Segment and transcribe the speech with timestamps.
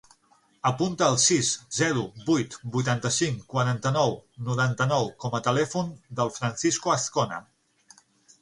[0.67, 1.49] Apunta el sis,
[1.79, 4.17] zero, vuit, vuitanta-cinc, quaranta-nou,
[4.49, 7.43] noranta-nou com a telèfon del Francisco Azcona.